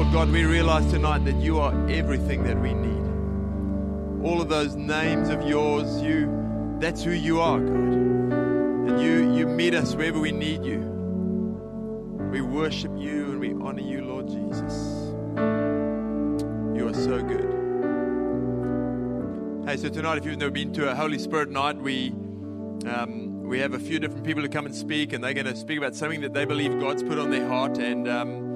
[0.00, 4.24] Lord God, we realize tonight that you are everything that we need.
[4.26, 7.92] All of those names of yours, you that's who you are, God.
[8.88, 10.78] And you you meet us wherever we need you.
[12.32, 15.12] We worship you and we honor you, Lord Jesus.
[16.74, 17.50] You are so good.
[19.68, 22.08] Hey, so tonight, if you've never been to a Holy Spirit night, we
[22.86, 25.54] um, we have a few different people who come and speak, and they're going to
[25.54, 27.76] speak about something that they believe God's put on their heart.
[27.76, 28.49] And um,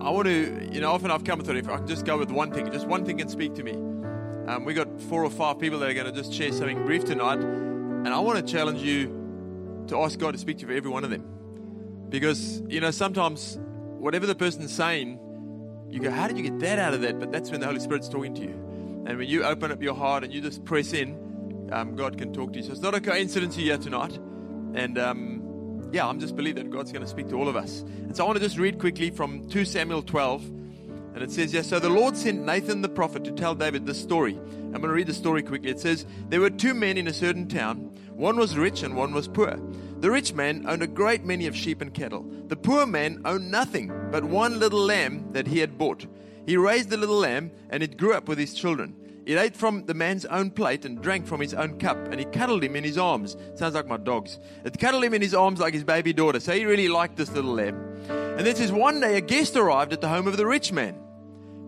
[0.00, 2.16] I want to, you know, often I've come and thought if I can just go
[2.16, 3.72] with one thing, just one thing can speak to me.
[3.72, 7.04] Um, we got four or five people that are going to just share something brief
[7.04, 10.72] tonight, and I want to challenge you to ask God to speak to you for
[10.72, 11.24] every one of them,
[12.08, 15.18] because you know sometimes whatever the person's saying,
[15.90, 17.20] you go, how did you get that out of that?
[17.20, 19.94] But that's when the Holy Spirit's talking to you, and when you open up your
[19.94, 22.64] heart and you just press in, um, God can talk to you.
[22.64, 24.18] So it's not a coincidence you're here tonight,
[24.74, 24.98] and.
[24.98, 25.39] Um,
[25.92, 27.80] yeah, I'm just believe that God's going to speak to all of us.
[27.80, 30.44] And so I want to just read quickly from 2 Samuel 12.
[31.12, 34.00] And it says, yeah, so the Lord sent Nathan the prophet to tell David this
[34.00, 34.34] story.
[34.36, 35.70] I'm going to read the story quickly.
[35.70, 37.92] It says, There were two men in a certain town.
[38.12, 39.58] One was rich and one was poor.
[39.98, 42.24] The rich man owned a great many of sheep and cattle.
[42.46, 46.06] The poor man owned nothing but one little lamb that he had bought.
[46.46, 48.94] He raised the little lamb and it grew up with his children.
[49.26, 52.24] It ate from the man's own plate and drank from his own cup, and he
[52.26, 53.36] cuddled him in his arms.
[53.54, 54.38] Sounds like my dogs.
[54.64, 56.40] It cuddled him in his arms like his baby daughter.
[56.40, 57.76] So he really liked this little lamb.
[58.08, 60.96] And this is One day a guest arrived at the home of the rich man.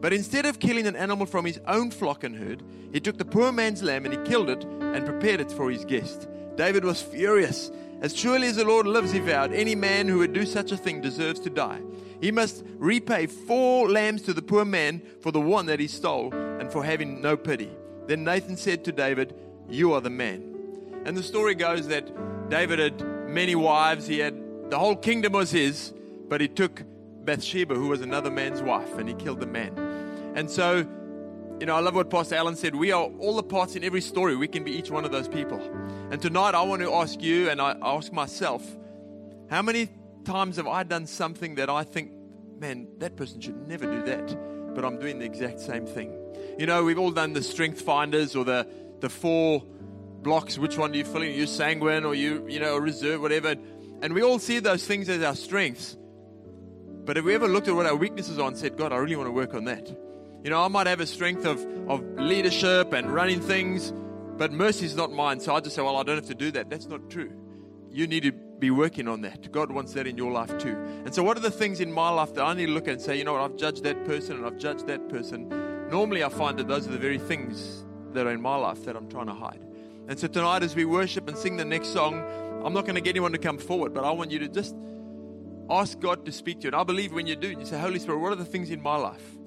[0.00, 3.24] But instead of killing an animal from his own flock and herd, he took the
[3.24, 6.28] poor man's lamb and he killed it and prepared it for his guest.
[6.56, 7.70] David was furious.
[8.02, 10.76] As surely as the Lord lives, he vowed, any man who would do such a
[10.76, 11.80] thing deserves to die.
[12.20, 16.34] He must repay four lambs to the poor man for the one that he stole
[16.34, 17.70] and for having no pity.
[18.08, 19.36] Then Nathan said to David,
[19.68, 20.42] You are the man.
[21.04, 24.34] And the story goes that David had many wives, he had
[24.68, 25.92] the whole kingdom was his,
[26.28, 26.82] but he took
[27.24, 29.78] Bathsheba, who was another man's wife, and he killed the man.
[30.34, 30.86] And so,
[31.62, 32.74] you know, I love what Pastor Allen said.
[32.74, 34.34] We are all the parts in every story.
[34.34, 35.60] We can be each one of those people.
[36.10, 38.66] And tonight, I want to ask you, and I ask myself,
[39.48, 39.88] how many
[40.24, 42.10] times have I done something that I think,
[42.58, 46.12] man, that person should never do that, but I'm doing the exact same thing?
[46.58, 48.66] You know, we've all done the strength finders or the,
[48.98, 50.58] the four blocks.
[50.58, 51.32] Which one do you fill in?
[51.32, 53.54] You sanguine or you, you know, reserve, whatever.
[54.02, 55.96] And we all see those things as our strengths.
[57.04, 59.14] But have we ever looked at what our weaknesses are and said, God, I really
[59.14, 60.11] want to work on that?
[60.42, 63.92] You know, I might have a strength of, of leadership and running things,
[64.36, 65.38] but mercy is not mine.
[65.38, 66.68] So I just say, well, I don't have to do that.
[66.68, 67.32] That's not true.
[67.90, 69.52] You need to be working on that.
[69.52, 70.76] God wants that in your life too.
[71.04, 72.94] And so, what are the things in my life that I need to look at
[72.94, 75.48] and say, you know what, I've judged that person and I've judged that person.
[75.90, 78.96] Normally, I find that those are the very things that are in my life that
[78.96, 79.60] I'm trying to hide.
[80.08, 82.24] And so, tonight, as we worship and sing the next song,
[82.64, 84.74] I'm not going to get anyone to come forward, but I want you to just
[85.68, 86.68] ask God to speak to you.
[86.68, 88.80] And I believe when you do, you say, Holy Spirit, what are the things in
[88.82, 89.38] my life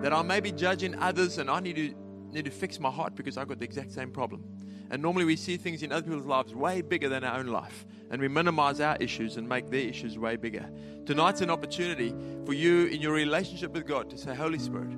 [0.00, 1.94] that I may be judging others and I need to
[2.32, 4.44] need to fix my heart because I've got the exact same problem.
[4.90, 7.86] And normally we see things in other people's lives way bigger than our own life.
[8.10, 10.68] And we minimize our issues and make their issues way bigger.
[11.06, 12.14] Tonight's an opportunity
[12.44, 14.94] for you in your relationship with God to say, Holy Spirit,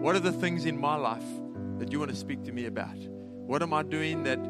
[0.00, 1.24] what are the things in my life
[1.78, 2.96] that you want to speak to me about?
[2.96, 4.40] What am I doing that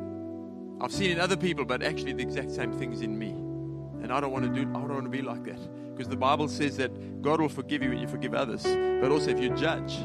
[0.81, 3.35] I've seen in other people, but actually the exact same things in me?
[4.03, 5.59] And I don't want to do I don't want to be like that.
[5.95, 8.63] Because the Bible says that God will forgive you when you forgive others.
[8.65, 9.99] But also if you judge,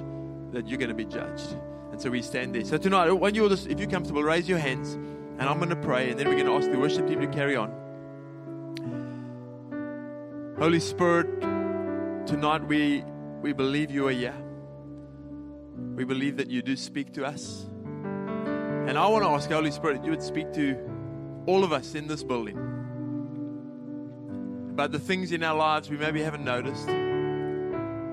[0.51, 1.55] that you're going to be judged.
[1.91, 2.65] And so we stand there.
[2.65, 5.75] So tonight, when you're just, if you're comfortable, raise your hands, and I'm going to
[5.77, 7.71] pray, and then we're going to ask the worship team to carry on.
[10.57, 11.41] Holy Spirit,
[12.27, 13.03] tonight we
[13.41, 14.35] we believe you are here.
[15.95, 17.65] We believe that you do speak to us.
[18.03, 20.77] And I want to ask Holy Spirit that you would speak to
[21.45, 22.74] all of us in this building
[24.75, 26.85] about the things in our lives we maybe haven't noticed.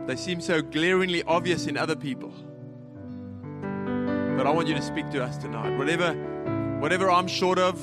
[0.06, 2.32] They seem so glaringly obvious in other people.
[4.36, 5.76] But I want you to speak to us tonight.
[5.76, 6.12] Whatever,
[6.78, 7.80] whatever I'm short of,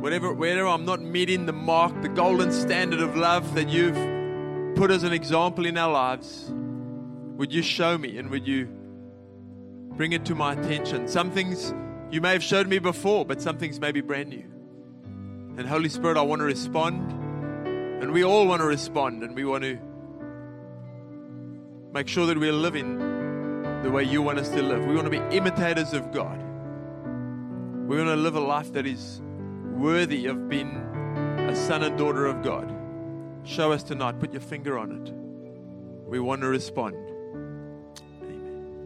[0.00, 4.90] whatever, wherever I'm not meeting the mark, the golden standard of love that you've put
[4.90, 6.50] as an example in our lives,
[7.36, 8.68] would you show me and would you
[9.98, 11.08] bring it to my attention?
[11.08, 11.74] Some things
[12.10, 14.46] you may have showed me before, but some things may be brand new.
[15.58, 17.26] And Holy Spirit, I want to respond.
[18.00, 19.78] And we all want to respond and we want to
[21.92, 22.98] make sure that we're living
[23.82, 24.84] the way you want us to live.
[24.84, 26.42] We want to be imitators of God.
[27.88, 29.20] We want to live a life that is
[29.76, 30.76] worthy of being
[31.48, 32.72] a son and daughter of God.
[33.44, 34.20] Show us tonight.
[34.20, 35.12] Put your finger on it.
[36.08, 36.96] We want to respond.
[38.22, 38.78] Amen.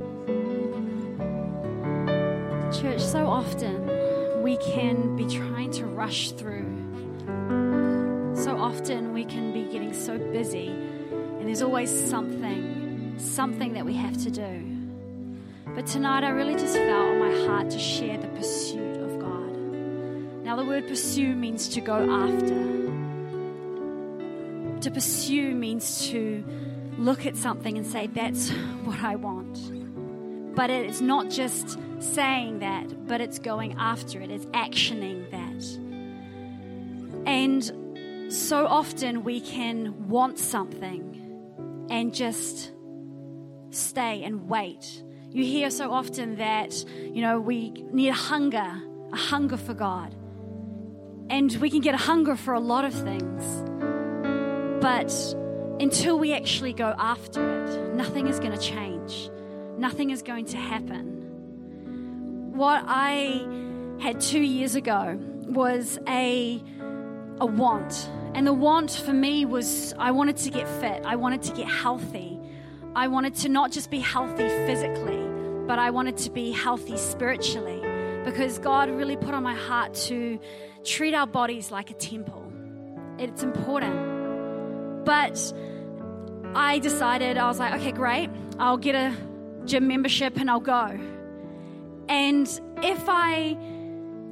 [2.72, 6.71] Church, so often we can be trying to rush through.
[8.62, 14.16] Often we can be getting so busy And there's always something, something that we have
[14.22, 14.64] to do.
[15.74, 19.56] But tonight I really just felt on my heart to share the pursuit of God.
[20.44, 22.54] Now, the word pursue means to go after.
[24.82, 26.44] To pursue means to
[26.98, 28.50] look at something and say, That's
[28.84, 30.54] what I want.
[30.54, 35.64] But it's not just saying that, but it's going after it, it's actioning that.
[37.26, 37.81] And
[38.32, 42.72] so often we can want something and just
[43.70, 45.02] stay and wait.
[45.30, 48.82] You hear so often that, you know, we need a hunger,
[49.12, 50.14] a hunger for God.
[51.28, 53.42] And we can get a hunger for a lot of things.
[54.82, 55.12] But
[55.80, 59.30] until we actually go after it, nothing is going to change.
[59.78, 62.52] Nothing is going to happen.
[62.54, 63.46] What I
[64.00, 66.62] had two years ago was a,
[67.38, 68.08] a want.
[68.34, 71.68] And the want for me was I wanted to get fit, I wanted to get
[71.68, 72.38] healthy.
[72.94, 75.26] I wanted to not just be healthy physically,
[75.66, 77.80] but I wanted to be healthy spiritually
[78.24, 80.38] because God really put on my heart to
[80.84, 82.52] treat our bodies like a temple.
[83.18, 85.04] It's important.
[85.04, 85.52] But
[86.54, 88.30] I decided, I was like, okay, great.
[88.58, 89.16] I'll get a
[89.64, 90.98] gym membership and I'll go.
[92.08, 93.56] And if I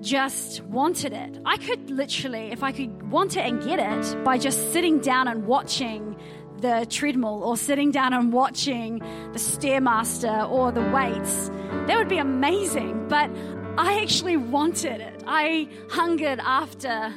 [0.01, 4.39] just wanted it, I could literally, if I could want it and get it by
[4.39, 6.17] just sitting down and watching
[6.61, 8.99] the treadmill or sitting down and watching
[9.33, 11.51] the Stairmaster or the weights,
[11.87, 13.09] that would be amazing.
[13.09, 13.31] But
[13.79, 15.25] I actually wanted it.
[15.27, 17.13] I hungered after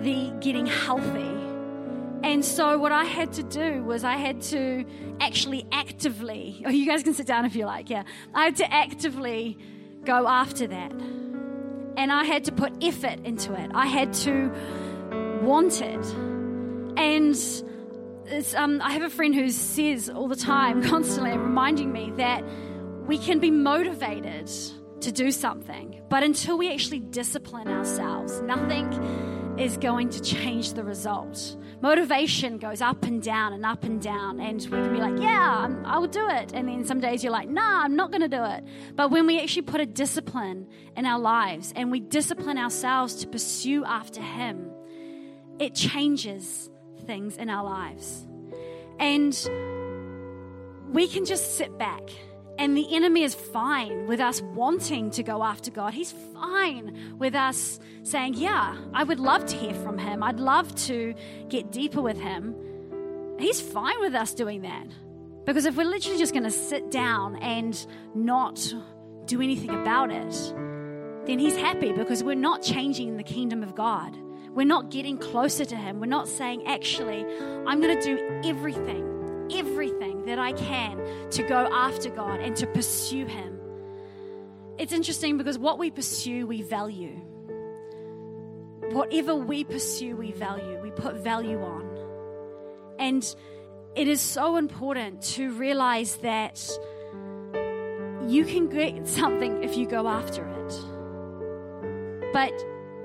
[0.00, 1.30] the getting healthy.
[2.24, 4.84] And so, what I had to do was, I had to
[5.20, 8.04] actually actively, oh, you guys can sit down if you like, yeah.
[8.32, 9.58] I had to actively
[10.04, 10.92] go after that.
[11.96, 13.70] And I had to put effort into it.
[13.74, 14.52] I had to
[15.42, 16.04] want it.
[16.96, 17.36] And
[18.56, 22.44] um, I have a friend who says all the time, constantly reminding me that
[23.06, 24.50] we can be motivated
[25.00, 28.92] to do something, but until we actually discipline ourselves, nothing
[29.58, 31.56] is going to change the result.
[31.82, 35.68] Motivation goes up and down and up and down, and we can be like, Yeah,
[35.84, 36.52] I will do it.
[36.54, 38.64] And then some days you're like, Nah, I'm not going to do it.
[38.94, 43.26] But when we actually put a discipline in our lives and we discipline ourselves to
[43.26, 44.71] pursue after Him,
[45.58, 46.70] it changes
[47.06, 48.26] things in our lives.
[48.98, 49.32] And
[50.92, 52.10] we can just sit back
[52.58, 55.94] and the enemy is fine with us wanting to go after God.
[55.94, 60.22] He's fine with us saying, Yeah, I would love to hear from Him.
[60.22, 61.14] I'd love to
[61.48, 62.54] get deeper with Him.
[63.38, 64.86] He's fine with us doing that.
[65.44, 67.84] Because if we're literally just going to sit down and
[68.14, 68.72] not
[69.24, 70.54] do anything about it,
[71.26, 74.16] then He's happy because we're not changing the kingdom of God.
[74.54, 76.00] We're not getting closer to Him.
[76.00, 77.24] We're not saying, Actually,
[77.66, 79.12] I'm going to do everything
[79.54, 80.98] everything that I can
[81.30, 83.58] to go after God and to pursue Him.
[84.78, 87.20] It's interesting because what we pursue, we value.
[88.90, 90.80] Whatever we pursue, we value.
[90.82, 91.88] We put value on.
[92.98, 93.36] And
[93.94, 96.60] it is so important to realize that
[98.26, 102.32] you can get something if you go after it.
[102.32, 102.52] But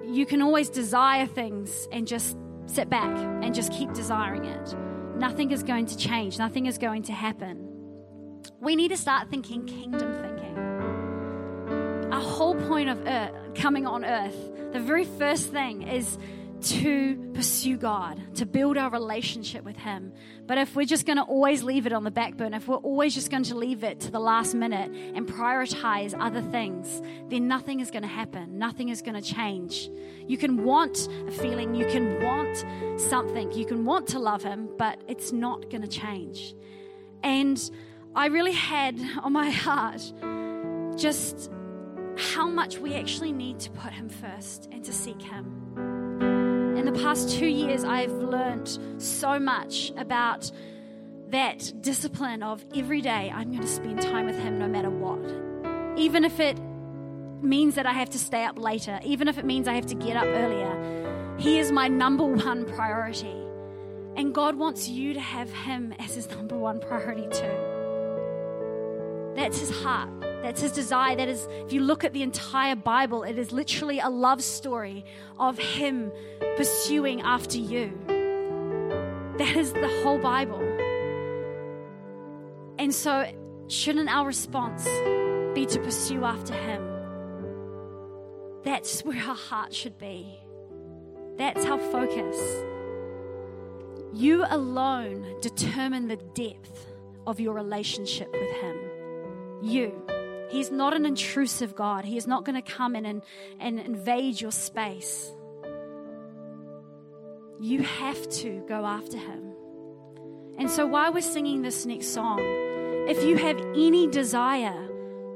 [0.07, 4.75] you can always desire things and just sit back and just keep desiring it
[5.17, 7.67] nothing is going to change, nothing is going to happen.
[8.59, 10.57] We need to start thinking kingdom thinking.
[12.13, 14.35] Our whole point of earth, coming on earth,
[14.71, 16.17] the very first thing is
[16.61, 20.11] to pursue God, to build our relationship with Him.
[20.45, 22.77] But if we're just going to always leave it on the back burner, if we're
[22.77, 27.47] always just going to leave it to the last minute and prioritize other things, then
[27.47, 28.57] nothing is going to happen.
[28.57, 29.89] Nothing is going to change.
[30.27, 32.65] You can want a feeling, you can want
[32.99, 36.55] something, you can want to love Him, but it's not going to change.
[37.23, 37.59] And
[38.15, 40.01] I really had on my heart
[40.97, 41.51] just
[42.17, 45.66] how much we actually need to put Him first and to seek Him
[46.77, 50.51] in the past two years, I've learned so much about
[51.29, 55.19] that discipline of every day I'm going to spend time with Him no matter what.
[55.97, 56.57] Even if it
[57.41, 59.95] means that I have to stay up later, even if it means I have to
[59.95, 63.35] get up earlier, He is my number one priority.
[64.15, 67.76] And God wants you to have Him as His number one priority too.
[69.37, 70.09] That's His heart.
[70.47, 71.15] That's his desire.
[71.15, 75.03] That is, if you look at the entire Bible, it is literally a love story
[75.39, 76.11] of him
[76.55, 77.91] pursuing after you.
[79.37, 80.61] That is the whole Bible.
[82.79, 83.29] And so,
[83.67, 84.85] shouldn't our response
[85.53, 86.83] be to pursue after him?
[88.63, 90.39] That's where our heart should be.
[91.37, 92.37] That's our focus.
[94.13, 96.87] You alone determine the depth
[97.27, 98.86] of your relationship with Him.
[99.61, 100.07] You.
[100.49, 102.05] He's not an intrusive God.
[102.05, 103.21] He is not going to come in and,
[103.59, 105.31] and invade your space.
[107.59, 109.53] You have to go after Him.
[110.57, 112.39] And so, while we're singing this next song,
[113.09, 114.89] if you have any desire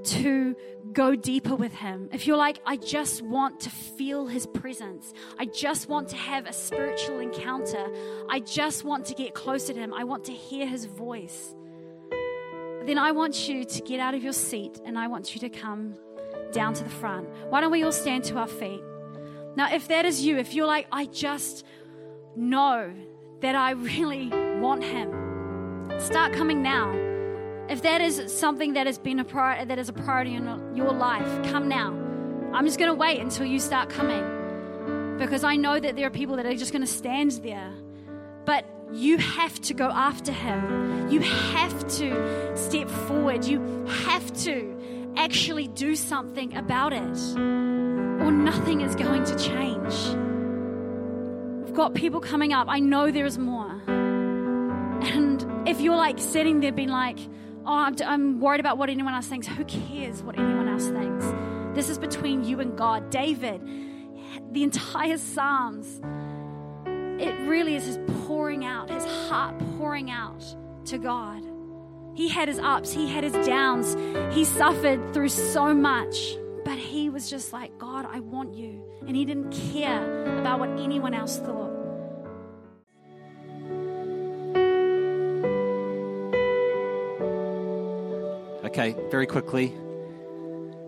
[0.03, 0.55] to
[0.93, 5.45] go deeper with Him, if you're like, I just want to feel His presence, I
[5.45, 7.87] just want to have a spiritual encounter,
[8.29, 11.55] I just want to get closer to Him, I want to hear His voice,
[12.85, 15.49] then I want you to get out of your seat and I want you to
[15.49, 15.95] come
[16.51, 17.29] down to the front.
[17.49, 18.81] Why don't we all stand to our feet?
[19.55, 21.65] Now, if that is you, if you're like, I just
[22.35, 22.91] know
[23.41, 26.91] that I really want Him, start coming now.
[27.69, 30.91] If that is something that has been a priority, that is a priority in your
[30.91, 31.89] life, come now.
[32.53, 36.11] I'm just going to wait until you start coming because I know that there are
[36.11, 37.71] people that are just going to stand there.
[38.45, 41.09] But you have to go after him.
[41.09, 43.45] You have to step forward.
[43.45, 49.93] You have to actually do something about it, or nothing is going to change.
[51.65, 52.67] We've got people coming up.
[52.69, 53.81] I know there is more.
[53.87, 57.17] And if you're like sitting there being like,
[57.65, 61.25] oh, I'm, I'm worried about what anyone else thinks, who cares what anyone else thinks?
[61.75, 63.09] This is between you and God.
[63.09, 63.61] David,
[64.51, 66.01] the entire Psalms,
[67.19, 70.43] it really is his pouring out, his heart pouring out
[70.85, 71.43] to God.
[72.13, 73.95] He had his ups, he had his downs,
[74.33, 78.83] he suffered through so much, but he was just like, God, I want you.
[79.07, 81.71] And he didn't care about what anyone else thought.
[88.65, 89.73] Okay, very quickly.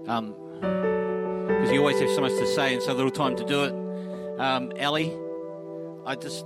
[0.07, 3.63] Um, because you always have so much to say and so little time to do
[3.63, 4.39] it.
[4.39, 5.13] Um, Ellie,
[6.05, 6.45] I just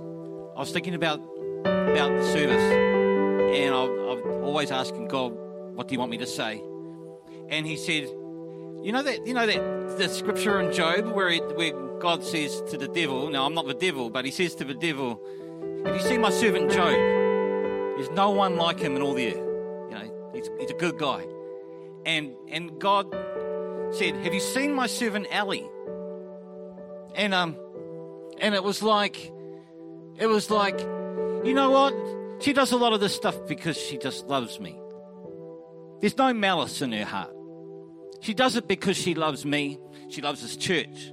[0.56, 1.20] I was thinking about
[1.64, 5.32] about the service, and I've, I've always asking God,
[5.74, 6.62] "What do you want me to say?"
[7.48, 11.56] And He said, "You know that you know that the scripture in Job where it,
[11.56, 14.64] where God says to the devil, now I'm not the devil, but He says to
[14.64, 15.20] the devil,
[15.84, 16.94] "Have you seen my servant Job?
[17.96, 19.36] There's no one like him in all the earth.
[19.36, 21.26] You know, he's, he's a good guy."
[22.06, 23.12] And and God
[23.90, 25.68] said, "Have you seen my servant Ellie?"
[27.16, 27.56] And um,
[28.40, 29.32] and it was like
[30.18, 30.78] it was like,
[31.44, 31.94] you know what?
[32.42, 34.78] She does a lot of this stuff because she just loves me.
[36.00, 37.34] There's no malice in her heart.
[38.20, 39.78] She does it because she loves me.
[40.08, 41.12] She loves this church.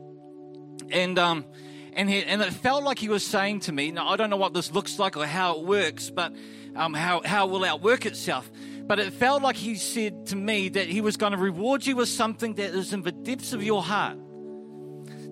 [0.92, 1.46] And um,
[1.94, 4.38] and he, and it felt like he was saying to me, now I don't know
[4.38, 6.34] what this looks like or how it works, but
[6.76, 8.52] um, how how it will outwork itself.
[8.88, 11.96] But it felt like he said to me that he was going to reward you
[11.96, 14.18] with something that is in the depths of your heart.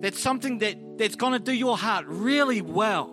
[0.01, 3.12] That's something that, that's going to do your heart really well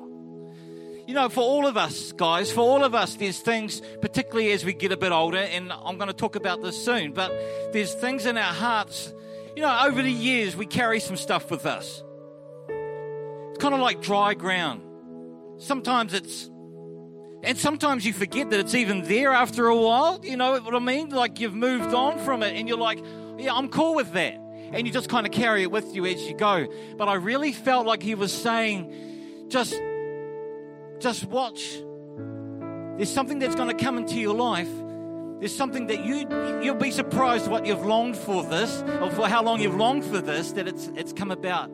[1.10, 4.64] you know, for all of us, guys, for all of us, there's things, particularly as
[4.64, 7.32] we get a bit older, and I'm going to talk about this soon, but
[7.72, 9.12] there's things in our hearts,
[9.56, 12.04] you know, over the years, we carry some stuff with us.
[12.68, 14.82] It's kind of like dry ground.
[15.58, 16.48] Sometimes it's,
[17.42, 20.78] and sometimes you forget that it's even there after a while, you know what I
[20.78, 21.08] mean?
[21.08, 23.02] Like you've moved on from it, and you're like,
[23.36, 24.34] yeah, I'm cool with that.
[24.72, 26.68] And you just kind of carry it with you as you go.
[26.96, 29.74] But I really felt like he was saying, just
[31.00, 31.78] just watch.
[32.96, 34.68] There's something that's going to come into your life.
[35.38, 36.28] There's something that you
[36.62, 40.20] you'll be surprised what you've longed for this, or for how long you've longed for
[40.20, 41.70] this, that it's it's come about.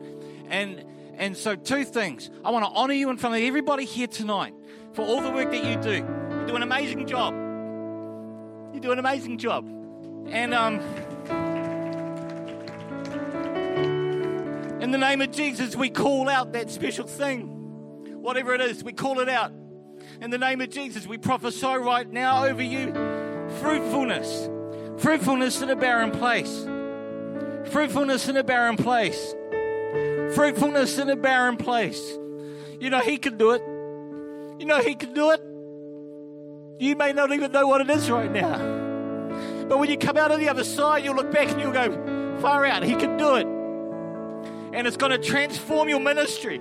[0.49, 0.85] And
[1.17, 2.29] and so two things.
[2.45, 4.53] I want to honor you in front of everybody here tonight
[4.93, 5.95] for all the work that you do.
[6.39, 7.33] You do an amazing job.
[8.73, 9.67] You do an amazing job.
[10.29, 10.79] And um
[14.81, 17.56] in the name of Jesus, we call out that special thing
[18.27, 19.53] whatever it is, we call it out.
[20.19, 22.93] In the name of Jesus, we prophesy right now over you
[23.61, 24.49] fruitfulness,
[25.01, 26.65] fruitfulness in a barren place,
[27.71, 29.33] fruitfulness in a barren place,
[30.35, 32.01] fruitfulness in a barren place.
[32.81, 33.61] You know, He can do it.
[34.59, 35.39] You know, He can do it.
[36.83, 38.57] You may not even know what it is right now.
[39.69, 42.39] But when you come out of the other side, you'll look back and you'll go,
[42.41, 43.47] far out, He can do it.
[44.75, 46.59] And it's going to transform your ministry.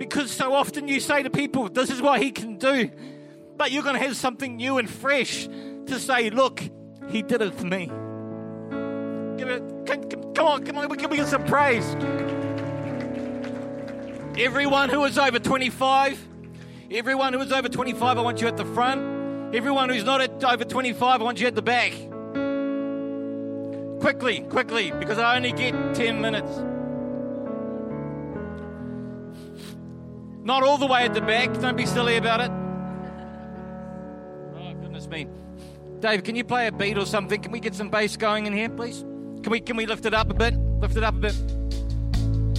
[0.00, 2.90] Because so often you say to people, this is what he can do.
[3.58, 6.62] But you're going to have something new and fresh to say, look,
[7.10, 7.84] he did it for me.
[9.36, 11.84] Give it, come, come on, come on, give me some praise.
[14.38, 16.28] Everyone who is over 25,
[16.92, 19.54] everyone who is over 25, I want you at the front.
[19.54, 21.92] Everyone who's not at over 25, I want you at the back.
[24.00, 26.69] Quickly, quickly, because I only get 10 minutes.
[30.50, 31.52] Not all the way at the back.
[31.60, 32.50] Don't be silly about it.
[34.56, 35.28] Oh, goodness me.
[36.00, 37.40] Dave, can you play a beat or something?
[37.40, 39.02] Can we get some bass going in here, please?
[39.44, 40.54] Can we can we lift it up a bit?
[40.80, 41.36] Lift it up a bit.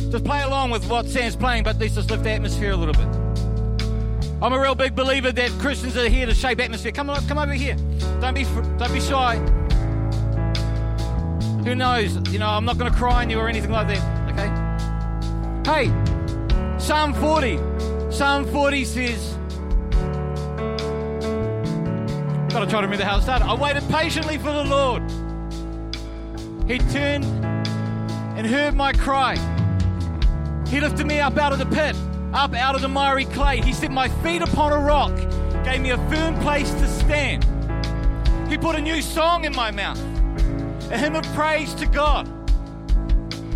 [0.09, 2.93] Just play along with what Sam's playing, but let's just lift the atmosphere a little
[2.93, 3.09] bit.
[4.41, 6.93] I'm a real big believer that Christians are here to shape atmosphere.
[6.93, 7.75] Come on, come over here.
[8.21, 9.35] Don't be don't be shy.
[11.65, 12.15] Who knows?
[12.31, 14.31] You know, I'm not going to cry on you or anything like that.
[14.31, 15.89] Okay.
[15.89, 16.00] Hey,
[16.81, 17.59] Psalm 40.
[18.09, 19.37] Psalm 40 says.
[22.51, 23.45] Gotta try to remember how it started.
[23.45, 25.03] I waited patiently for the Lord.
[26.67, 27.23] He turned
[28.35, 29.35] and heard my cry.
[30.67, 31.95] He lifted me up out of the pit,
[32.33, 33.61] up out of the miry clay.
[33.61, 35.15] He set my feet upon a rock,
[35.63, 37.43] gave me a firm place to stand.
[38.49, 40.01] He put a new song in my mouth,
[40.91, 42.27] a hymn of praise to God.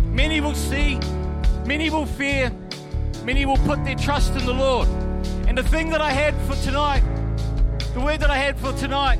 [0.04, 1.00] Many will see,
[1.66, 2.52] many will fear,
[3.26, 4.86] many will put their trust in the Lord.
[5.48, 7.02] And the thing that I had for tonight,
[7.92, 9.18] the word that I had for tonight,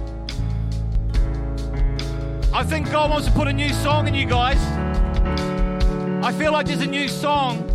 [2.55, 4.63] I think God wants to put a new song in you guys.
[6.25, 7.67] I feel like there's a new song.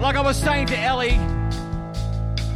[0.00, 1.18] Like I was saying to Ellie,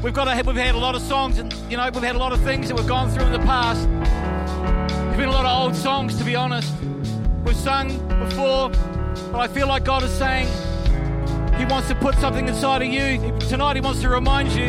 [0.00, 2.18] we've got a, we've had a lot of songs, and you know we've had a
[2.18, 3.88] lot of things that we've gone through in the past.
[3.88, 6.72] There's been a lot of old songs, to be honest.
[7.44, 7.88] We've sung
[8.20, 8.70] before,
[9.30, 10.46] but I feel like God is saying
[11.58, 13.76] He wants to put something inside of you tonight.
[13.76, 14.68] He wants to remind you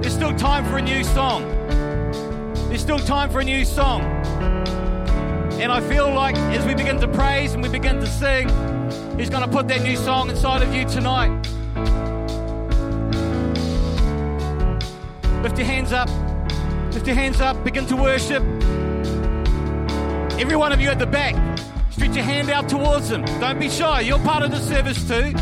[0.00, 1.42] there's still time for a new song.
[2.68, 4.02] There's still time for a new song.
[5.60, 8.48] And I feel like as we begin to praise and we begin to sing,
[9.18, 11.30] He's going to put that new song inside of you tonight.
[15.42, 16.08] Lift your hands up.
[16.92, 17.62] Lift your hands up.
[17.62, 18.42] Begin to worship.
[20.40, 21.34] Every one of you at the back,
[22.00, 23.22] stretch your hand out towards them.
[23.40, 24.00] Don't be shy.
[24.00, 25.34] You're part of the service too.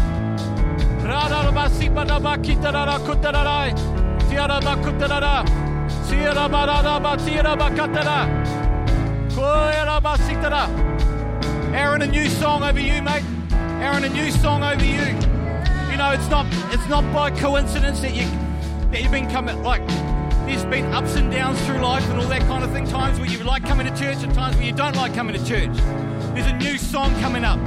[11.72, 13.22] Aaron, a new song over you, mate.
[13.80, 15.14] Aaron, a new song over you.
[15.92, 18.26] You know, it's not it's not by coincidence that you
[18.90, 19.86] that you've been coming like
[20.44, 22.88] there's been ups and downs through life and all that kind of thing.
[22.88, 25.46] Times where you like coming to church and times where you don't like coming to
[25.46, 26.07] church.
[26.38, 27.58] There's a new song coming up.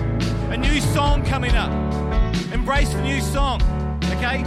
[0.49, 1.69] A new song coming up.
[2.53, 3.61] Embrace the new song.
[4.05, 4.43] Okay?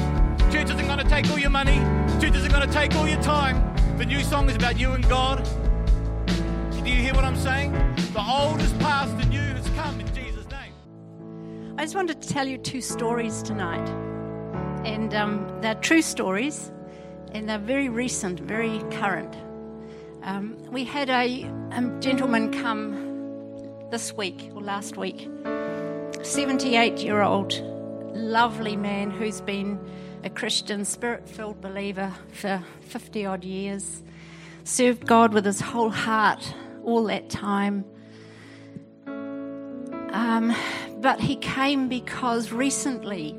[0.51, 1.77] Church isn't going to take all your money.
[2.23, 3.77] Church isn't going to take all your time.
[3.99, 5.47] The new song is about you and God.
[6.27, 7.73] Do you hear what I'm saying?
[8.15, 11.75] The old is past, the new has come in Jesus' name.
[11.77, 13.87] I just wanted to tell you two stories tonight.
[14.87, 16.73] And um, they're true stories,
[17.33, 19.37] and they're very recent, very current.
[20.23, 23.04] Um, we had a, a gentleman come
[23.95, 25.31] this week or last week,
[26.25, 27.53] 78 year old,
[28.13, 29.79] lovely man who's been
[30.25, 34.03] a Christian, spirit filled believer for 50 odd years,
[34.65, 37.85] served God with his whole heart all that time.
[39.07, 40.53] Um,
[40.97, 43.39] but he came because recently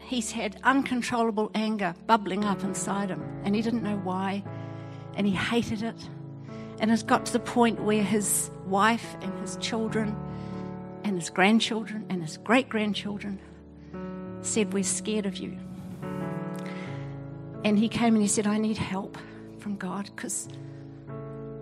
[0.00, 4.42] he's had uncontrollable anger bubbling up inside him, and he didn't know why,
[5.14, 6.08] and he hated it.
[6.80, 10.16] And it's got to the point where his wife and his children
[11.04, 13.40] and his grandchildren and his great grandchildren
[14.42, 15.58] said, We're scared of you.
[17.64, 19.18] And he came and he said, I need help
[19.58, 20.48] from God because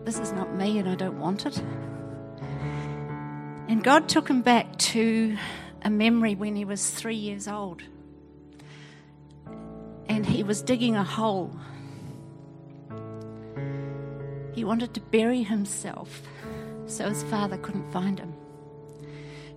[0.04, 1.60] this is not me and I don't want it.
[3.68, 5.36] And God took him back to
[5.82, 7.82] a memory when he was three years old.
[10.08, 11.56] And he was digging a hole.
[14.56, 16.22] He wanted to bury himself
[16.86, 18.32] so his father couldn't find him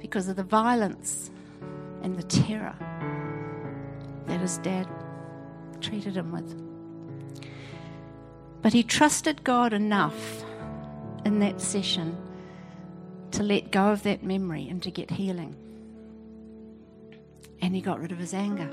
[0.01, 1.31] because of the violence
[2.03, 2.75] and the terror
[4.25, 4.89] that his dad
[5.79, 6.53] treated him with.
[8.61, 10.43] But he trusted God enough
[11.23, 12.17] in that session
[13.31, 15.55] to let go of that memory and to get healing.
[17.61, 18.69] And he got rid of his anger.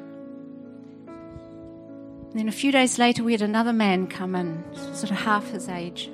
[1.07, 5.51] And then a few days later, we had another man come in, sort of half
[5.51, 6.11] his age.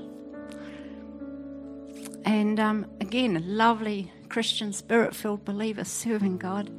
[2.24, 6.70] And um, again, a lovely Christian, spirit filled believer serving God.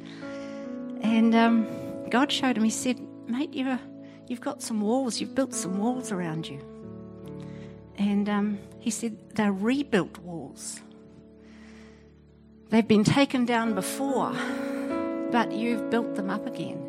[1.02, 1.68] And um,
[2.10, 3.80] God showed him, He said, Mate, you're,
[4.28, 6.60] you've got some walls, you've built some walls around you.
[7.98, 10.82] And um, he said, they're rebuilt walls.
[12.70, 14.34] They've been taken down before,
[15.32, 16.80] but you've built them up again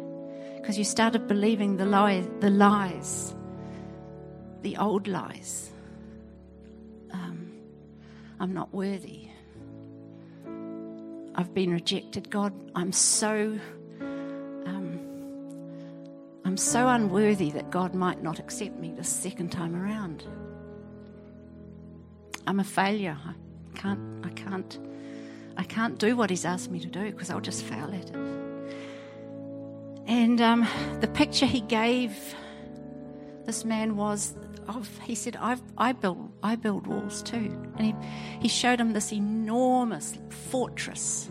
[0.57, 3.35] because you started believing the, lie, the lies,
[4.63, 5.71] the old lies.
[8.41, 9.29] I'm not worthy.
[11.35, 12.31] I've been rejected.
[12.31, 13.59] God, I'm so
[14.01, 15.01] um,
[16.45, 20.25] I'm so unworthy that God might not accept me the second time around.
[22.47, 23.17] I'm a failure.
[23.27, 23.35] I
[23.79, 24.79] can't I can't
[25.57, 28.17] I can't do what he's asked me to do because I'll just fail at it.
[30.07, 30.67] And um,
[31.01, 32.17] the picture he gave
[33.47, 34.35] this man was
[34.69, 37.51] of, he said, I've, I, build, I build walls too.
[37.77, 37.95] And he,
[38.41, 40.19] he showed him this enormous
[40.51, 41.29] fortress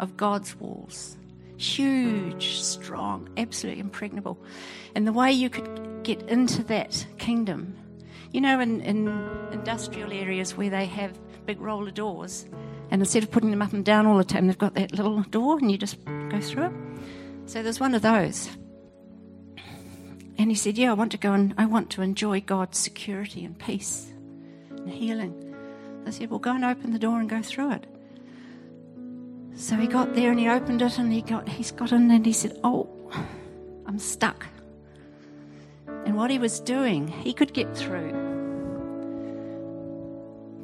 [0.00, 1.16] of God's walls.
[1.56, 4.38] Huge, strong, absolutely impregnable.
[4.94, 7.76] And the way you could get into that kingdom,
[8.32, 9.08] you know, in, in
[9.52, 12.46] industrial areas where they have big roller doors,
[12.90, 15.22] and instead of putting them up and down all the time, they've got that little
[15.22, 16.72] door and you just go through it.
[17.46, 18.50] So there's one of those.
[20.38, 23.44] And he said, Yeah, I want to go and I want to enjoy God's security
[23.44, 24.12] and peace
[24.70, 25.54] and healing.
[26.06, 27.86] I said, Well, go and open the door and go through it.
[29.56, 32.26] So he got there and he opened it and he got he's got in and
[32.26, 32.88] he said, Oh,
[33.86, 34.46] I'm stuck.
[36.04, 38.12] And what he was doing, he could get through.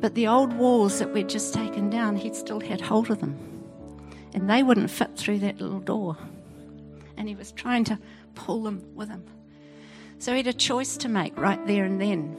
[0.01, 3.39] But the old walls that we'd just taken down, he'd still had hold of them.
[4.35, 6.17] And they wouldn't fit through that little door.
[7.17, 7.99] And he was trying to
[8.35, 9.25] pull them with him.
[10.23, 12.37] So he had a choice to make right there and then.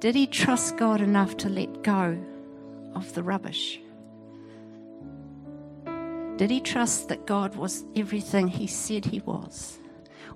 [0.00, 2.16] Did he trust God enough to let go
[2.94, 3.78] of the rubbish?
[6.38, 9.78] Did he trust that God was everything he said he was?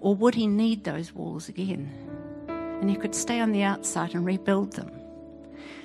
[0.02, 1.90] Or would he need those walls again?
[2.48, 4.90] And he could stay on the outside and rebuild them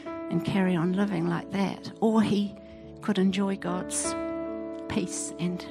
[0.05, 1.93] and carry on living like that.
[2.01, 2.53] Or he
[2.99, 4.13] could enjoy God's
[4.89, 5.65] peace and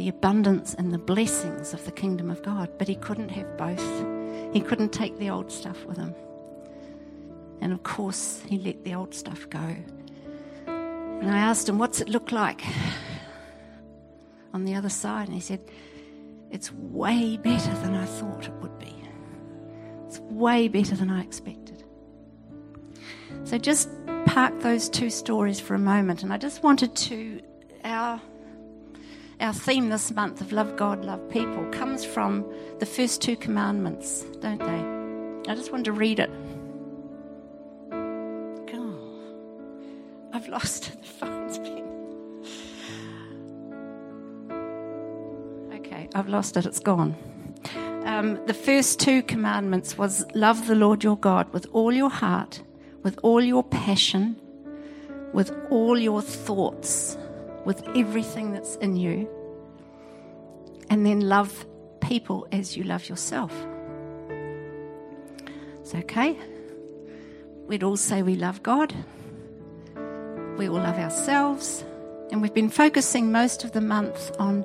[0.00, 3.84] the abundance and the blessings of the kingdom of God, but he couldn't have both.
[4.50, 6.14] He couldn't take the old stuff with him.
[7.60, 9.76] And of course, he let the old stuff go.
[10.66, 12.64] And I asked him, What's it look like
[14.54, 15.28] on the other side?
[15.28, 15.62] And he said,
[16.50, 18.96] It's way better than I thought it would be.
[20.06, 21.84] It's way better than I expected.
[23.44, 23.90] So just
[24.24, 26.22] park those two stories for a moment.
[26.22, 27.42] And I just wanted to,
[27.84, 28.18] our
[29.40, 32.44] our theme this month of love God, love people comes from
[32.78, 35.50] the first two commandments, don't they?
[35.50, 36.30] I just wanted to read it.
[40.32, 40.92] I've lost.
[41.00, 41.84] The phone's been.
[45.74, 46.64] Okay, I've lost it.
[46.64, 47.14] It's gone.
[48.04, 52.62] Um, the first two commandments was love the Lord your God with all your heart,
[53.02, 54.40] with all your passion,
[55.34, 57.18] with all your thoughts
[57.64, 59.28] with everything that's in you,
[60.88, 61.66] and then love
[62.00, 63.52] people as you love yourself.
[65.80, 66.36] It's okay.
[67.66, 68.94] We'd all say we love God,
[70.58, 71.84] we all love ourselves,
[72.30, 74.64] and we've been focusing most of the month on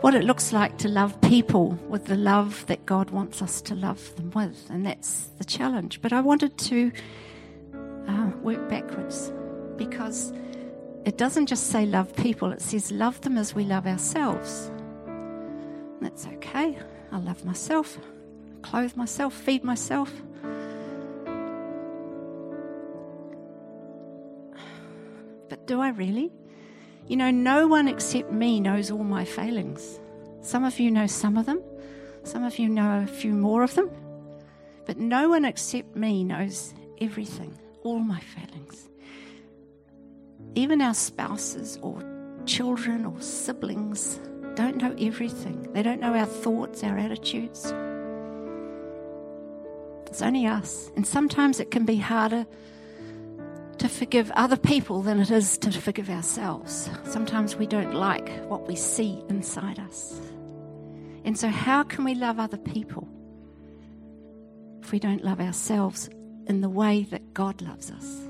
[0.00, 3.74] what it looks like to love people with the love that God wants us to
[3.74, 6.00] love them with, and that's the challenge.
[6.02, 6.92] But I wanted to
[8.08, 9.32] uh, work backwards
[9.76, 10.32] because
[11.06, 14.72] it doesn't just say love people, it says love them as we love ourselves.
[16.00, 16.76] That's okay.
[17.12, 17.96] I love myself,
[18.62, 20.12] clothe myself, feed myself.
[25.48, 26.32] But do I really?
[27.06, 30.00] You know, no one except me knows all my failings.
[30.40, 31.62] Some of you know some of them,
[32.24, 33.90] some of you know a few more of them,
[34.86, 38.88] but no one except me knows everything, all my failings
[40.54, 42.02] even our spouses or
[42.46, 44.20] children or siblings
[44.54, 45.70] don't know everything.
[45.72, 47.72] They don't know our thoughts, our attitudes.
[50.06, 50.90] It's only us.
[50.96, 52.46] And sometimes it can be harder
[53.78, 56.88] to forgive other people than it is to forgive ourselves.
[57.04, 60.18] Sometimes we don't like what we see inside us.
[61.24, 63.08] And so, how can we love other people
[64.82, 66.08] if we don't love ourselves
[66.46, 68.25] in the way that God loves us?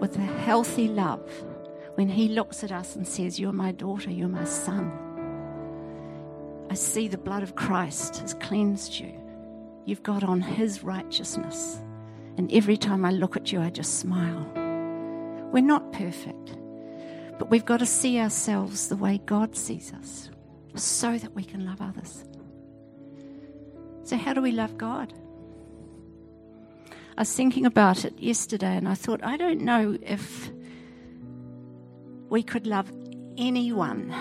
[0.00, 1.28] With a healthy love
[1.94, 4.92] when He looks at us and says, You're my daughter, you're my son.
[6.70, 9.12] I see the blood of Christ has cleansed you.
[9.84, 11.80] You've got on His righteousness.
[12.36, 14.46] And every time I look at you, I just smile.
[15.52, 16.56] We're not perfect,
[17.38, 20.28] but we've got to see ourselves the way God sees us
[20.74, 22.24] so that we can love others.
[24.02, 25.14] So, how do we love God?
[27.16, 30.50] I was thinking about it yesterday and I thought, I don't know if
[32.28, 32.92] we could love
[33.38, 34.14] anyone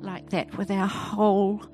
[0.00, 1.64] like that with our whole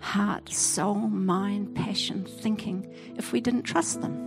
[0.00, 4.24] heart, soul, mind, passion, thinking if we didn't trust them.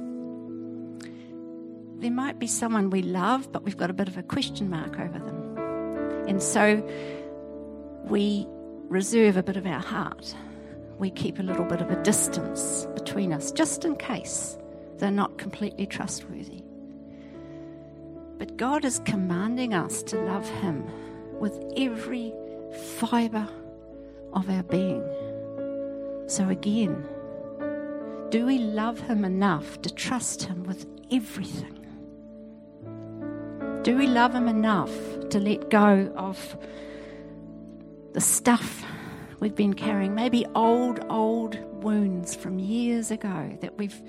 [2.00, 4.98] there might be someone we love, but we've got a bit of a question mark
[4.98, 5.58] over them.
[6.26, 6.82] And so
[8.06, 8.48] we
[8.88, 10.34] reserve a bit of our heart.
[11.00, 14.58] We keep a little bit of a distance between us, just in case
[15.00, 16.64] they're not completely trustworthy.
[18.38, 20.86] But God is commanding us to love Him
[21.40, 22.34] with every
[22.98, 23.48] fiber
[24.34, 25.04] of our being.
[26.28, 27.06] So, again,
[28.30, 31.76] do we love Him enough to trust Him with everything?
[33.84, 34.92] Do we love Him enough
[35.30, 36.58] to let go of
[38.14, 38.86] the stuff
[39.40, 40.14] we've been carrying?
[40.14, 44.02] Maybe old, old wounds from years ago that we've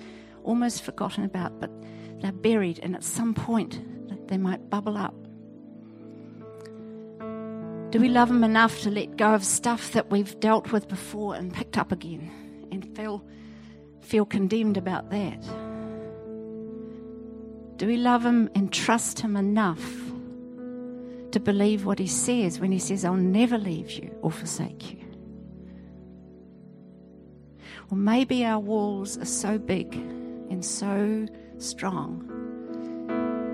[0.44, 1.70] almost forgotten about, but
[2.20, 3.81] they're buried, and at some point
[4.29, 5.14] they might bubble up.
[7.90, 11.35] Do we love Him enough to let go of stuff that we've dealt with before
[11.35, 12.31] and picked up again
[12.70, 13.24] and feel,
[14.00, 15.42] feel condemned about that?
[17.79, 19.85] Do we love Him and trust Him enough
[21.33, 24.98] to believe what He says when He says, I'll never leave you or forsake you?
[27.90, 30.00] Or maybe our walls are so big
[30.51, 31.27] and so
[31.59, 32.27] strong,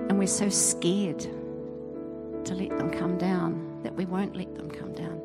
[0.09, 4.93] and we're so scared to let them come down that we won't let them come
[4.93, 5.21] down.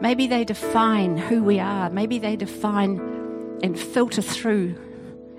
[0.00, 1.90] Maybe they define who we are.
[1.90, 2.98] Maybe they define
[3.62, 4.76] and filter through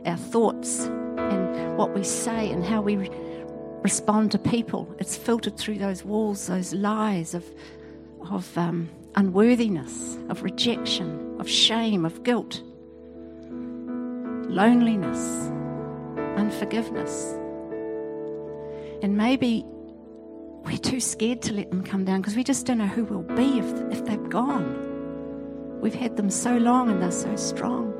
[0.06, 0.86] our thoughts
[1.18, 3.12] and what we say and how we re-
[3.82, 4.94] respond to people.
[5.00, 7.46] It's filtered through those walls, those lies of,
[8.32, 12.62] of um, unworthiness, of rejection, of shame, of guilt,
[14.50, 15.50] loneliness,
[16.38, 17.34] unforgiveness.
[19.02, 19.66] And maybe
[20.64, 23.24] we're too scared to let them come down because we just don't know who we'll
[23.36, 25.80] be if, if they've gone.
[25.82, 27.92] We've had them so long and they're so strong.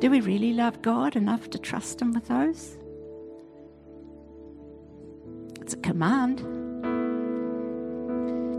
[0.00, 2.78] Do we really love God enough to trust Him with those?
[5.60, 6.40] It's a command.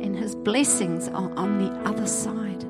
[0.04, 2.66] And His blessings are on the other side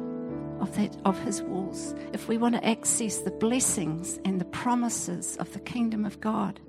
[0.61, 1.93] of, that, of His walls.
[2.13, 6.59] If we want to access the blessings and the promises of the kingdom of God,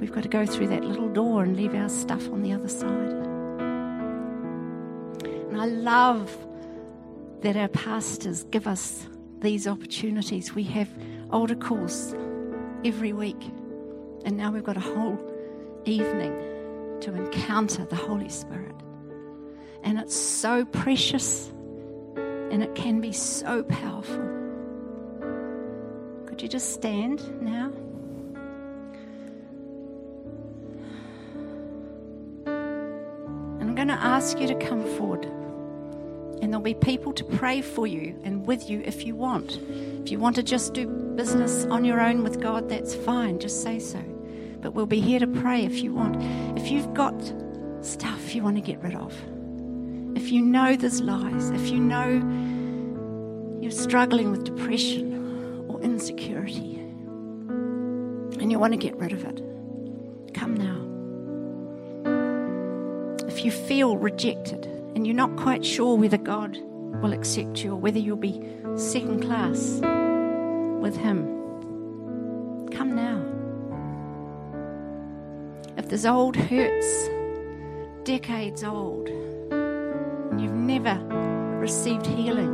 [0.00, 2.68] We've got to go through that little door and leave our stuff on the other
[2.68, 3.12] side.
[5.48, 6.36] And I love
[7.40, 9.06] that our pastors give us
[9.40, 10.54] these opportunities.
[10.54, 10.88] We have
[11.30, 12.14] altar calls
[12.84, 13.40] every week,
[14.24, 15.18] and now we've got a whole
[15.84, 16.32] evening
[17.00, 18.76] to encounter the Holy Spirit.
[19.82, 21.50] And it's so precious
[22.50, 24.38] and it can be so powerful.
[26.26, 27.72] Could you just stand now?
[33.60, 35.24] I'm going to ask you to come forward.
[36.40, 39.58] And there'll be people to pray for you and with you if you want.
[40.04, 43.40] If you want to just do business on your own with God, that's fine.
[43.40, 43.98] Just say so.
[44.60, 46.16] But we'll be here to pray if you want.
[46.56, 47.14] If you've got
[47.80, 49.12] stuff you want to get rid of,
[50.28, 52.06] if you know there's lies, if you know
[53.62, 56.74] you're struggling with depression or insecurity,
[58.38, 59.42] and you want to get rid of it,
[60.34, 60.76] come now
[63.26, 66.58] if you feel rejected and you're not quite sure whether God
[67.00, 68.42] will accept you or whether you'll be
[68.76, 69.80] second class
[70.82, 71.24] with Him,
[72.70, 73.24] come now.
[75.78, 77.08] If there's old hurts,
[78.04, 79.08] decades old,
[80.68, 80.96] never
[81.58, 82.52] received healing,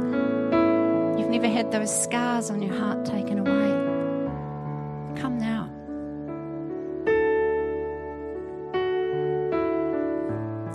[1.19, 3.71] you've never had those scars on your heart taken away,
[5.21, 5.71] come now.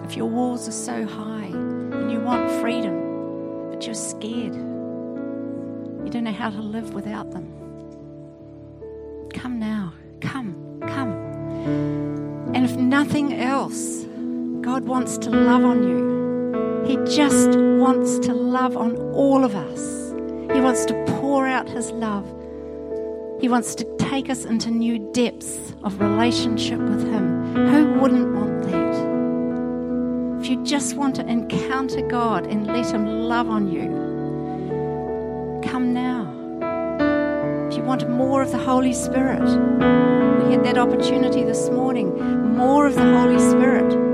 [0.04, 6.24] if your walls are so high and you want freedom, but you're scared, you don't
[6.26, 7.48] know how to live without them,
[9.34, 9.94] come now.
[10.22, 11.12] Come, come.
[12.54, 14.04] And if nothing else,
[14.62, 16.19] God wants to love on you.
[16.90, 20.12] He just wants to love on all of us.
[20.52, 22.26] He wants to pour out His love.
[23.40, 27.54] He wants to take us into new depths of relationship with Him.
[27.68, 30.42] Who wouldn't want that?
[30.42, 33.88] If you just want to encounter God and let Him love on you,
[35.70, 36.26] come now.
[37.70, 42.18] If you want more of the Holy Spirit, we had that opportunity this morning.
[42.58, 44.09] More of the Holy Spirit,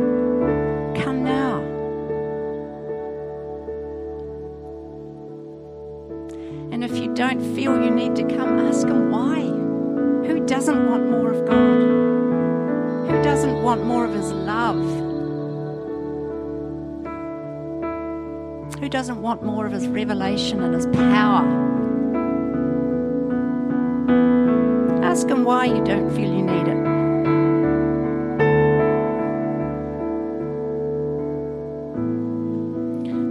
[19.06, 21.46] doesn't want more of His revelation and His power.
[25.04, 26.84] Ask Him why you don't feel you need it.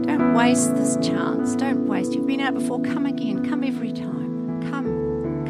[0.06, 1.56] Don't waste this chance.
[1.56, 2.12] Don't waste.
[2.12, 2.80] You've been out before.
[2.80, 3.44] Come again.
[3.44, 4.60] Come every time.
[4.70, 4.86] Come,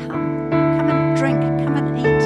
[0.08, 1.40] come, come and drink.
[1.42, 2.24] Come and eat.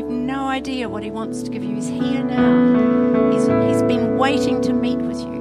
[0.00, 1.76] You've no idea what He wants to give you.
[1.76, 3.30] He's here now.
[3.30, 5.33] He's, he's been waiting to meet with you.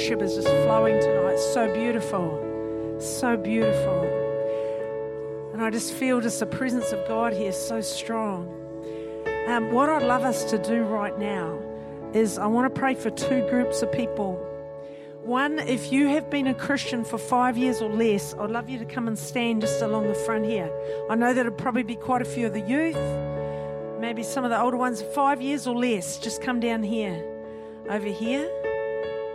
[0.00, 1.38] Worship is just flowing tonight.
[1.38, 2.96] So beautiful.
[3.00, 4.00] So beautiful.
[5.52, 8.48] And I just feel just the presence of God here so strong.
[9.46, 11.60] Um, what I'd love us to do right now
[12.14, 14.36] is I want to pray for two groups of people.
[15.22, 18.78] One, if you have been a Christian for five years or less, I'd love you
[18.78, 20.72] to come and stand just along the front here.
[21.10, 24.58] I know that'll probably be quite a few of the youth, maybe some of the
[24.58, 26.16] older ones, five years or less.
[26.16, 27.22] Just come down here,
[27.90, 28.50] over here.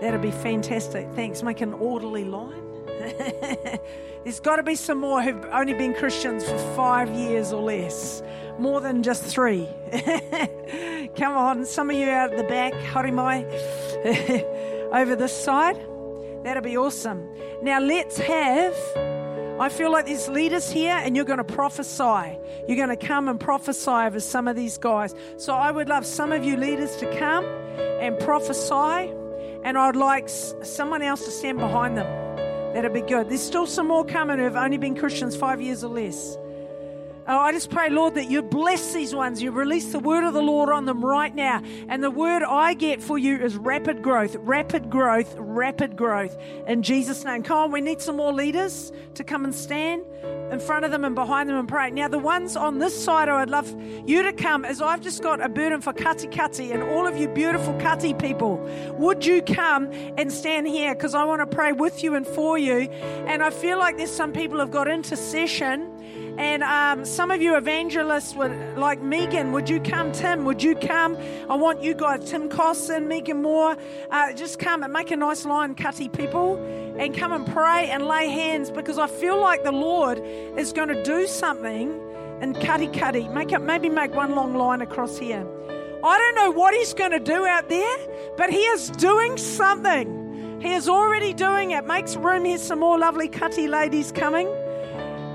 [0.01, 1.07] That'll be fantastic.
[1.13, 1.43] Thanks.
[1.43, 2.61] Make an orderly line.
[4.23, 8.23] There's got to be some more who've only been Christians for five years or less,
[8.57, 9.69] more than just three.
[11.15, 13.45] Come on, some of you out at the back, Harimai,
[14.93, 15.77] over this side.
[16.43, 17.29] That'll be awesome.
[17.61, 18.75] Now let's have.
[19.59, 22.37] I feel like there's leaders here, and you're going to prophesy.
[22.67, 25.15] You're going to come and prophesy over some of these guys.
[25.37, 29.13] So I would love some of you leaders to come and prophesy,
[29.65, 32.05] and I'd like someone else to stand behind them.
[32.73, 33.29] That'd be good.
[33.29, 36.37] There's still some more coming who have only been Christians five years or less.
[37.27, 39.41] Oh, I just pray, Lord, that you bless these ones.
[39.41, 41.63] You release the word of the Lord on them right now.
[41.87, 46.37] And the word I get for you is rapid growth, rapid growth, rapid growth.
[46.67, 47.41] In Jesus' name.
[47.41, 50.03] Come on, we need some more leaders to come and stand
[50.51, 51.89] in front of them and behind them and pray.
[51.89, 53.75] Now, the ones on this side, oh, I would love
[54.07, 57.17] you to come as I've just got a burden for Kati Kati and all of
[57.17, 58.57] you beautiful Kati people.
[58.99, 60.93] Would you come and stand here?
[60.93, 62.81] Because I want to pray with you and for you.
[63.27, 65.91] And I feel like there's some people who've got intercession.
[66.37, 70.11] And um, some of you evangelists, would, like Megan, would you come?
[70.11, 71.17] Tim, would you come?
[71.49, 73.77] I want you guys, Tim Cosson, Megan Moore,
[74.11, 76.57] uh, just come and make a nice line, Kati people,
[76.97, 80.19] and come and pray and lay hands because I feel like the Lord
[80.57, 82.01] is going to do something
[82.41, 83.33] and Kati Kati.
[83.33, 85.47] Make it, maybe make one long line across here.
[86.03, 87.97] I don't know what He's going to do out there,
[88.35, 90.59] but He is doing something.
[90.61, 91.85] He is already doing it.
[91.85, 92.43] Makes room.
[92.43, 94.49] Here's some more lovely Kati ladies coming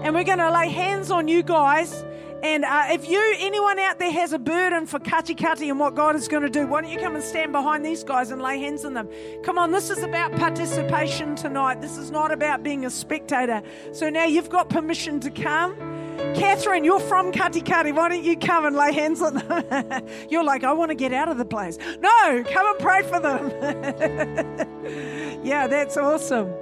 [0.02, 2.04] and we're going to lay hands on you guys.
[2.42, 5.94] And uh, if you, anyone out there has a burden for Kati Kati and what
[5.94, 8.40] God is going to do, why don't you come and stand behind these guys and
[8.40, 9.10] lay hands on them?
[9.44, 11.82] Come on, this is about participation tonight.
[11.82, 13.62] This is not about being a spectator.
[13.92, 15.76] So now you've got permission to come.
[16.34, 17.94] Catherine, you're from Kati Kati.
[17.94, 20.06] Why don't you come and lay hands on them?
[20.30, 21.76] you're like, I want to get out of the place.
[21.98, 23.50] No, come and pray for them.
[25.44, 26.54] yeah, that's awesome.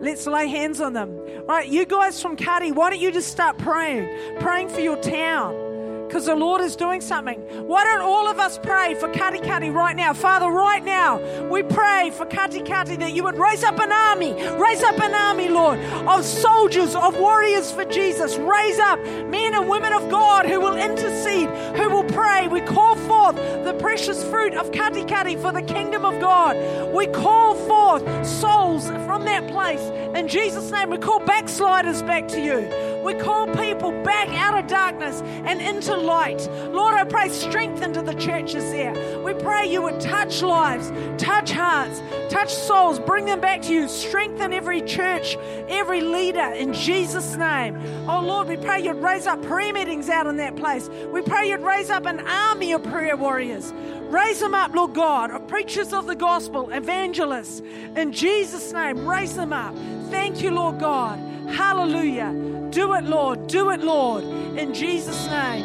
[0.00, 1.18] Let's lay hands on them.
[1.46, 4.38] Right, you guys from Kati, why don't you just start praying?
[4.40, 5.64] Praying for your town.
[6.06, 7.40] Because the Lord is doing something.
[7.66, 10.12] Why don't all of us pray for Kati Kati right now?
[10.12, 14.32] Father, right now, we pray for Kati Kati that you would raise up an army,
[14.56, 18.36] raise up an army, Lord, of soldiers, of warriors for Jesus.
[18.36, 22.46] Raise up men and women of God who will intercede, who will pray.
[22.46, 26.56] We call forth the precious fruit of Kati Kati for the kingdom of God.
[26.92, 29.80] We call forth souls from that place.
[30.16, 32.93] In Jesus' name, we call backsliders back to you.
[33.04, 36.48] We call people back out of darkness and into light.
[36.72, 38.94] Lord, I pray strength into the churches there.
[39.22, 40.90] We pray you would touch lives,
[41.22, 43.88] touch hearts, touch souls, bring them back to you.
[43.88, 45.36] Strengthen every church,
[45.68, 47.78] every leader in Jesus' name.
[48.08, 50.88] Oh Lord, we pray you'd raise up prayer meetings out in that place.
[51.12, 53.72] We pray you'd raise up an army of prayer warriors.
[54.08, 57.60] Raise them up, Lord God, of preachers of the gospel, evangelists.
[57.96, 59.74] In Jesus' name, raise them up.
[60.10, 61.18] Thank you, Lord God.
[61.50, 62.63] Hallelujah.
[62.74, 63.46] Do it, Lord.
[63.46, 64.24] Do it, Lord.
[64.58, 65.64] In Jesus' name.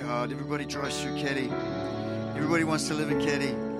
[0.00, 1.52] God, everybody drives through Kati.
[2.34, 3.75] Everybody wants to live in Kati.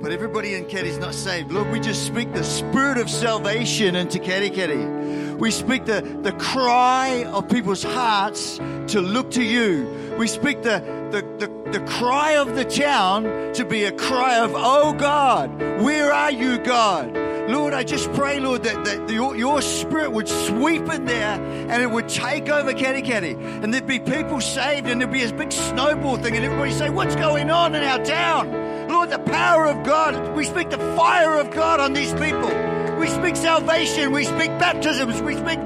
[0.00, 1.50] But everybody in Kati is not saved.
[1.50, 5.36] Lord, we just speak the spirit of salvation into Kati Kati.
[5.38, 10.14] We speak the, the cry of people's hearts to look to you.
[10.16, 10.78] We speak the,
[11.10, 16.12] the, the, the cry of the town to be a cry of, oh God, where
[16.12, 17.16] are you, God?
[17.50, 21.82] Lord, I just pray, Lord, that, that your, your spirit would sweep in there and
[21.82, 23.64] it would take over Kati Kati.
[23.64, 26.88] And there'd be people saved and there'd be a big snowball thing and everybody say,
[26.88, 28.67] What's going on in our town?
[28.88, 30.34] Lord, the power of God.
[30.34, 32.50] We speak the fire of God on these people.
[32.98, 34.12] We speak salvation.
[34.12, 35.20] We speak baptisms.
[35.20, 35.58] We speak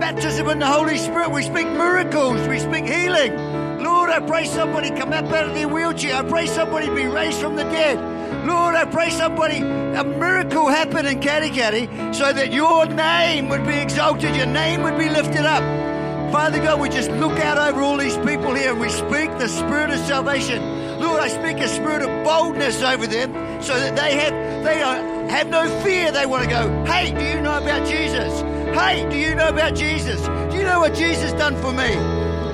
[0.00, 1.30] baptism in the Holy Spirit.
[1.30, 2.46] We speak miracles.
[2.48, 3.82] We speak healing.
[3.82, 6.16] Lord, I pray somebody come up out of their wheelchair.
[6.16, 8.46] I pray somebody be raised from the dead.
[8.46, 13.76] Lord, I pray somebody, a miracle happen in Katikati so that your name would be
[13.78, 15.62] exalted, your name would be lifted up.
[16.32, 19.48] Father God, we just look out over all these people here and we speak the
[19.48, 20.83] spirit of salvation.
[21.04, 23.32] Lord, I speak a spirit of boldness over them
[23.62, 26.10] so that they have they don't have no fear.
[26.10, 28.40] They want to go, hey, do you know about Jesus?
[28.74, 30.22] Hey, do you know about Jesus?
[30.50, 31.94] Do you know what Jesus done for me?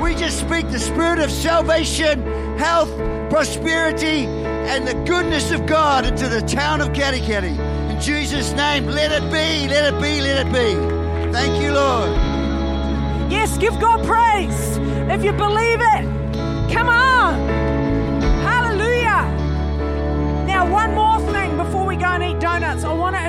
[0.02, 2.26] We just speak the spirit of salvation,
[2.58, 2.90] health,
[3.30, 7.56] prosperity, and the goodness of God into the town of Katikati.
[7.90, 11.32] In Jesus' name, let it be, let it be, let it be.
[11.32, 12.10] Thank you, Lord.
[13.30, 14.78] Yes, give God praise.
[15.08, 17.69] If you believe it, come on.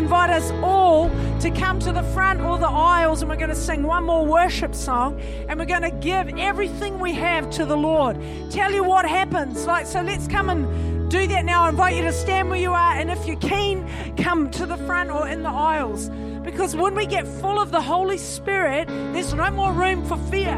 [0.02, 3.56] Invite us all to come to the front or the aisles, and we're going to
[3.56, 7.78] sing one more worship song, and we're going to give everything we have to the
[7.78, 8.20] Lord.
[8.50, 9.68] Tell you what happens.
[9.68, 11.66] Like, so let's come and do that now.
[11.66, 13.88] I invite you to stand where you are, and if you're keen,
[14.18, 16.10] come to the front or in the aisles.
[16.44, 20.56] Because when we get full of the Holy Spirit, there's no more room for fear.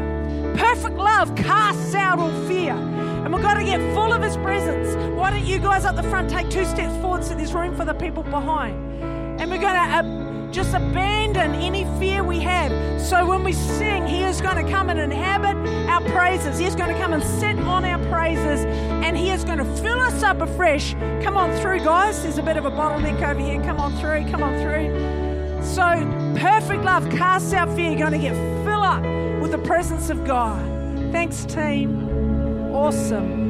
[0.56, 2.72] Perfect love casts out all fear.
[2.72, 4.96] And we've got to get full of His presence.
[5.14, 7.84] Why don't you guys up the front take two steps forward so there's room for
[7.84, 9.13] the people behind?
[9.44, 12.72] And we're going to uh, just abandon any fear we have.
[12.98, 15.54] So when we sing, He is going to come and inhabit
[15.86, 16.58] our praises.
[16.58, 18.64] He is going to come and sit on our praises.
[19.04, 20.94] And He is going to fill us up afresh.
[21.22, 22.22] Come on through, guys.
[22.22, 23.62] There's a bit of a bottleneck over here.
[23.62, 24.30] Come on through.
[24.30, 25.62] Come on through.
[25.62, 25.82] So,
[26.40, 27.90] perfect love casts out fear.
[27.90, 28.34] You're going to get
[28.64, 29.02] filled up
[29.42, 30.64] with the presence of God.
[31.12, 32.72] Thanks, team.
[32.74, 33.43] Awesome.